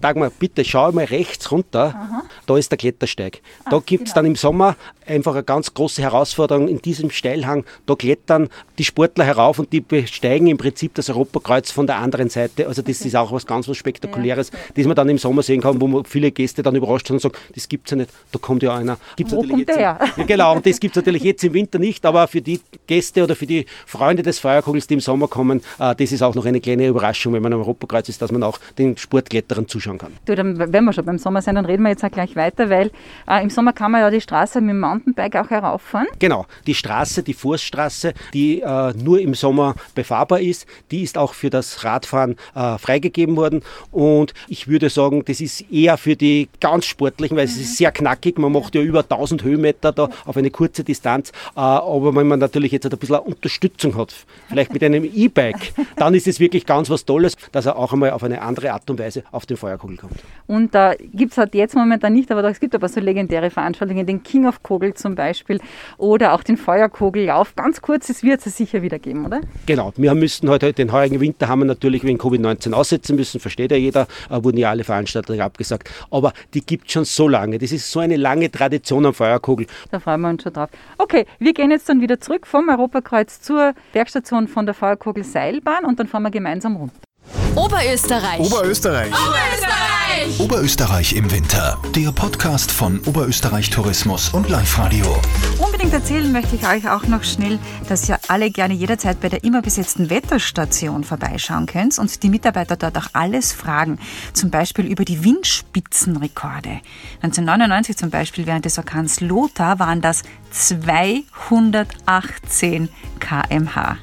Dagmar, 0.00 0.30
bitte 0.30 0.64
schau 0.64 0.90
mal 0.92 1.04
rechts 1.04 1.50
runter. 1.52 1.94
Aha. 1.94 2.22
Da 2.46 2.56
ist 2.56 2.70
der 2.70 2.78
Klettersteig. 2.78 3.40
Da 3.70 3.76
ah, 3.76 3.82
gibt 3.84 4.08
es 4.08 4.10
genau. 4.10 4.14
dann 4.14 4.26
im 4.26 4.36
Sommer 4.36 4.76
einfach 5.06 5.34
eine 5.34 5.42
ganz 5.42 5.74
große 5.74 6.02
Herausforderung 6.02 6.68
in 6.68 6.80
diesem 6.80 7.10
Steilhang. 7.10 7.64
Da 7.86 7.94
klettern 7.94 8.48
die 8.78 8.84
Sportler 8.84 9.24
herauf 9.24 9.58
und 9.58 9.72
die 9.72 9.80
besteigen 9.80 10.46
im 10.46 10.56
Prinzip 10.56 10.94
das 10.94 11.10
Europakreuz 11.10 11.70
von 11.70 11.86
der 11.86 11.96
anderen 11.96 12.30
Seite. 12.30 12.66
Also 12.66 12.82
das 12.82 13.00
okay. 13.00 13.08
ist 13.08 13.16
auch 13.16 13.32
was 13.32 13.46
ganz 13.46 13.68
was 13.68 13.76
Spektakuläres, 13.76 14.50
ja. 14.50 14.58
das 14.74 14.86
man 14.86 14.96
dann 14.96 15.08
im 15.08 15.18
Sommer 15.18 15.42
sehen 15.42 15.60
kann, 15.60 15.80
wo 15.80 16.02
viele 16.04 16.30
Gäste 16.30 16.62
dann 16.62 16.74
überrascht 16.76 17.08
sind 17.08 17.16
und 17.16 17.20
sagen, 17.20 17.34
das 17.54 17.68
gibt 17.68 17.86
es 17.86 17.90
ja 17.92 17.96
nicht, 17.96 18.10
da 18.32 18.38
kommt 18.38 18.62
ja 18.62 18.74
einer. 18.74 18.98
Gibt's 19.16 19.32
wo 19.32 19.42
kommt 19.42 19.68
der 19.68 19.76
her? 19.76 19.98
Ja, 20.16 20.24
genau, 20.24 20.56
und 20.56 20.66
das 20.66 20.78
gibt 20.78 20.96
es 20.96 21.02
natürlich 21.02 21.22
jetzt 21.22 21.42
im 21.44 21.54
Winter 21.54 21.78
nicht, 21.78 22.04
aber 22.06 22.28
für 22.28 22.40
die 22.40 22.60
Gäste 22.86 23.24
oder 23.24 23.34
für 23.34 23.46
die 23.46 23.66
Freunde 23.86 24.22
des 24.22 24.38
Feuerkugels, 24.38 24.86
die 24.86 24.94
im 24.94 25.00
Sommer 25.00 25.28
kommen, 25.28 25.60
äh, 25.78 25.94
das 25.94 26.12
ist 26.12 26.22
auch 26.22 26.34
noch 26.34 26.44
eine 26.44 26.60
kleine 26.60 26.86
Überraschung, 26.86 27.32
wenn 27.32 27.42
man 27.42 27.52
am 27.52 27.60
Europakreuz 27.60 28.08
ist, 28.08 28.20
dass 28.22 28.30
man 28.32 28.42
auch 28.42 28.58
den 28.78 28.96
Sportkletterern 28.96 29.68
zuschauen 29.68 29.98
kann. 29.98 30.12
Du, 30.26 30.34
dann, 30.34 30.58
wenn 30.72 30.84
wir 30.84 30.92
schon 30.92 31.04
beim 31.04 31.18
Sommer 31.18 31.42
sind, 31.42 31.54
dann 31.54 31.64
reden 31.64 31.82
wir 31.82 31.90
jetzt 31.90 32.04
auch 32.04 32.10
gleich 32.10 32.19
weiter, 32.36 32.70
weil 32.70 32.90
äh, 33.28 33.42
im 33.42 33.50
Sommer 33.50 33.72
kann 33.72 33.92
man 33.92 34.00
ja 34.00 34.10
die 34.10 34.20
Straße 34.20 34.60
mit 34.60 34.70
dem 34.70 34.80
Mountainbike 34.80 35.36
auch 35.36 35.50
herauffahren. 35.50 36.06
Genau, 36.18 36.46
die 36.66 36.74
Straße, 36.74 37.22
die 37.22 37.34
Forststraße, 37.34 38.14
die 38.32 38.60
äh, 38.60 38.92
nur 38.94 39.20
im 39.20 39.34
Sommer 39.34 39.74
befahrbar 39.94 40.40
ist, 40.40 40.66
die 40.90 41.02
ist 41.02 41.18
auch 41.18 41.34
für 41.34 41.50
das 41.50 41.84
Radfahren 41.84 42.36
äh, 42.54 42.78
freigegeben 42.78 43.36
worden 43.36 43.62
und 43.90 44.34
ich 44.48 44.68
würde 44.68 44.90
sagen, 44.90 45.24
das 45.24 45.40
ist 45.40 45.70
eher 45.70 45.96
für 45.96 46.16
die 46.16 46.48
ganz 46.60 46.86
Sportlichen, 46.86 47.36
weil 47.36 47.46
mhm. 47.46 47.52
es 47.52 47.58
ist 47.58 47.76
sehr 47.76 47.92
knackig, 47.92 48.38
man 48.38 48.52
macht 48.52 48.74
ja 48.74 48.82
über 48.82 49.00
1000 49.00 49.42
Höhenmeter 49.42 49.92
da 49.92 50.08
auf 50.24 50.36
eine 50.36 50.50
kurze 50.50 50.84
Distanz, 50.84 51.30
äh, 51.56 51.60
aber 51.60 52.14
wenn 52.14 52.26
man 52.26 52.38
natürlich 52.38 52.72
jetzt 52.72 52.86
ein 52.86 52.98
bisschen 52.98 53.16
Unterstützung 53.16 53.96
hat, 53.96 54.14
vielleicht 54.48 54.72
mit 54.72 54.82
einem 54.82 55.04
E-Bike, 55.04 55.72
dann 55.96 56.14
ist 56.14 56.26
es 56.26 56.40
wirklich 56.40 56.66
ganz 56.66 56.90
was 56.90 57.04
Tolles, 57.04 57.36
dass 57.52 57.66
er 57.66 57.76
auch 57.76 57.92
einmal 57.92 58.10
auf 58.10 58.22
eine 58.22 58.42
andere 58.42 58.72
Art 58.72 58.88
und 58.90 58.98
Weise 58.98 59.24
auf 59.30 59.46
den 59.46 59.56
Feuerkugel 59.56 59.96
kommt. 59.96 60.14
Und 60.46 60.74
da 60.74 60.94
gibt 61.12 61.32
es 61.32 61.38
halt 61.38 61.54
jetzt 61.54 61.74
momentan 61.74 62.09
nicht, 62.12 62.30
aber 62.30 62.44
es 62.44 62.60
gibt 62.60 62.74
aber 62.74 62.88
so 62.88 63.00
legendäre 63.00 63.50
Veranstaltungen, 63.50 64.06
den 64.06 64.22
King 64.22 64.46
of 64.46 64.62
Kogel 64.62 64.94
zum 64.94 65.14
Beispiel 65.14 65.60
oder 65.98 66.32
auch 66.34 66.42
den 66.42 66.56
Feuerkugellauf. 66.56 67.54
Ganz 67.56 67.80
kurz, 67.80 68.08
es 68.08 68.22
wird 68.22 68.44
es 68.44 68.56
sicher 68.56 68.82
wieder 68.82 68.98
geben, 68.98 69.26
oder? 69.26 69.40
Genau, 69.66 69.92
wir 69.96 70.14
müssten 70.14 70.48
heute, 70.48 70.72
den 70.72 70.92
heurigen 70.92 71.20
Winter 71.20 71.48
haben 71.48 71.60
wir 71.60 71.66
natürlich 71.66 72.04
wegen 72.04 72.18
Covid-19 72.18 72.72
aussetzen 72.72 73.16
müssen, 73.16 73.40
versteht 73.40 73.70
ja 73.70 73.76
jeder, 73.76 74.06
äh, 74.28 74.42
wurden 74.42 74.56
ja 74.56 74.70
alle 74.70 74.84
Veranstaltungen 74.84 75.40
abgesagt. 75.40 75.90
Aber 76.10 76.32
die 76.54 76.60
gibt 76.64 76.86
es 76.86 76.92
schon 76.92 77.04
so 77.04 77.28
lange. 77.28 77.58
Das 77.58 77.72
ist 77.72 77.90
so 77.90 78.00
eine 78.00 78.16
lange 78.16 78.50
Tradition 78.50 79.06
am 79.06 79.14
Feuerkugel. 79.14 79.66
Da 79.90 80.00
freuen 80.00 80.20
wir 80.20 80.28
uns 80.30 80.42
schon 80.42 80.52
drauf. 80.52 80.70
Okay, 80.98 81.26
wir 81.38 81.52
gehen 81.52 81.70
jetzt 81.70 81.88
dann 81.88 82.00
wieder 82.00 82.20
zurück 82.20 82.46
vom 82.46 82.68
Europakreuz 82.68 83.40
zur 83.40 83.74
Bergstation 83.92 84.48
von 84.48 84.66
der 84.66 84.74
Feuerkugel 84.74 85.24
Seilbahn 85.24 85.84
und 85.84 85.98
dann 85.98 86.06
fahren 86.06 86.22
wir 86.22 86.30
gemeinsam 86.30 86.76
runter. 86.76 87.09
Oberösterreich. 87.54 88.40
Oberösterreich. 88.40 89.12
Oberösterreich. 89.12 90.40
Oberösterreich 90.40 91.12
im 91.14 91.30
Winter. 91.30 91.78
Der 91.94 92.12
Podcast 92.12 92.70
von 92.70 93.00
Oberösterreich 93.06 93.70
Tourismus 93.70 94.30
und 94.30 94.48
Live 94.48 94.78
Radio. 94.78 95.20
Unbedingt 95.58 95.92
erzählen 95.92 96.30
möchte 96.30 96.56
ich 96.56 96.66
euch 96.66 96.88
auch 96.88 97.04
noch 97.04 97.24
schnell, 97.24 97.58
dass 97.88 98.08
ihr 98.08 98.18
alle 98.28 98.50
gerne 98.50 98.74
jederzeit 98.74 99.20
bei 99.20 99.28
der 99.28 99.44
immer 99.44 99.62
besetzten 99.62 100.10
Wetterstation 100.10 101.04
vorbeischauen 101.04 101.66
könnt 101.66 101.98
und 101.98 102.22
die 102.22 102.28
Mitarbeiter 102.28 102.76
dort 102.76 102.96
auch 102.96 103.08
alles 103.12 103.52
fragen. 103.52 103.98
Zum 104.32 104.50
Beispiel 104.50 104.86
über 104.86 105.04
die 105.04 105.24
Windspitzenrekorde. 105.24 106.80
1999 107.22 107.96
zum 107.96 108.10
Beispiel 108.10 108.46
während 108.46 108.64
des 108.64 108.78
Orkans 108.78 109.20
Lothar 109.20 109.78
waren 109.78 110.00
das 110.00 110.22
218 110.50 112.88
kmh. 113.18 113.98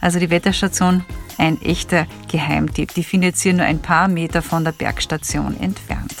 Also 0.00 0.18
die 0.18 0.30
Wetterstation 0.30 1.04
ein 1.38 1.62
echter 1.62 2.06
Geheimtipp. 2.28 2.92
Die 2.94 3.04
findet 3.04 3.44
ihr 3.44 3.54
nur 3.54 3.66
ein 3.66 3.80
paar 3.80 4.08
Meter 4.08 4.42
von 4.42 4.64
der 4.64 4.72
Bergstation 4.72 5.56
entfernt. 5.60 6.14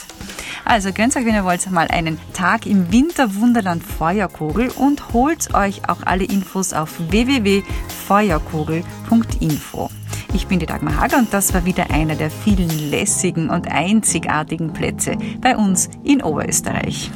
Also 0.64 0.92
gönnt 0.92 1.16
euch, 1.16 1.24
wenn 1.24 1.34
ihr 1.34 1.44
wollt, 1.44 1.68
mal 1.70 1.88
einen 1.88 2.18
Tag 2.32 2.66
im 2.66 2.90
Winterwunderland 2.90 3.84
Feuerkogel 3.84 4.70
und 4.70 5.12
holt 5.12 5.54
euch 5.54 5.88
auch 5.88 5.98
alle 6.04 6.24
Infos 6.24 6.72
auf 6.72 6.94
www.feuerkogel.info. 7.10 9.90
Ich 10.34 10.48
bin 10.48 10.58
die 10.58 10.66
Dagmar 10.66 11.00
Hager 11.00 11.18
und 11.18 11.32
das 11.32 11.54
war 11.54 11.64
wieder 11.64 11.88
einer 11.90 12.16
der 12.16 12.32
vielen 12.32 12.90
lässigen 12.90 13.48
und 13.48 13.70
einzigartigen 13.70 14.72
Plätze 14.72 15.16
bei 15.40 15.56
uns 15.56 15.88
in 16.02 16.20
Oberösterreich. 16.20 17.12